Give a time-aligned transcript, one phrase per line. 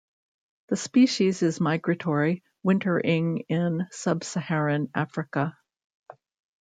[0.69, 5.55] The species is migratory, wintering in sub-Saharan Africa.